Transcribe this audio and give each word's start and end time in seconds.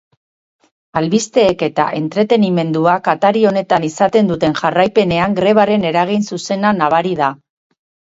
Albisteek 0.99 1.59
eta 1.65 1.83
entretenimenduak 1.97 3.09
atari 3.13 3.43
honetan 3.49 3.85
izaten 3.89 4.31
duten 4.31 4.55
jarraipenean 4.61 5.37
grebaren 5.41 5.85
eragin 5.91 6.25
zuzena 6.35 6.73
nabari 6.79 7.13
da. 7.21 7.29